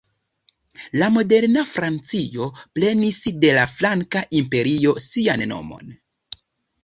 [1.01, 2.47] La moderna Francio
[2.79, 5.93] prenis de la Franka Imperio sian nomon.